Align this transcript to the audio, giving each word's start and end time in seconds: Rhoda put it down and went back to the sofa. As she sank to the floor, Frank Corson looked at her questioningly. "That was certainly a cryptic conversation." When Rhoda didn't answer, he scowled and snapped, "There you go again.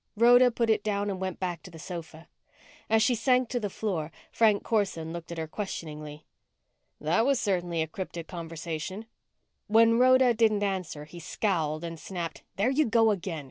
Rhoda 0.17 0.49
put 0.49 0.71
it 0.71 0.83
down 0.83 1.11
and 1.11 1.21
went 1.21 1.39
back 1.39 1.61
to 1.61 1.69
the 1.69 1.77
sofa. 1.77 2.27
As 2.89 3.03
she 3.03 3.13
sank 3.13 3.49
to 3.49 3.59
the 3.59 3.69
floor, 3.69 4.11
Frank 4.31 4.63
Corson 4.63 5.13
looked 5.13 5.31
at 5.31 5.37
her 5.37 5.45
questioningly. 5.45 6.25
"That 6.99 7.23
was 7.23 7.39
certainly 7.39 7.83
a 7.83 7.87
cryptic 7.87 8.27
conversation." 8.27 9.05
When 9.67 9.99
Rhoda 9.99 10.33
didn't 10.33 10.63
answer, 10.63 11.05
he 11.05 11.19
scowled 11.19 11.83
and 11.83 11.99
snapped, 11.99 12.41
"There 12.55 12.71
you 12.71 12.87
go 12.87 13.11
again. 13.11 13.39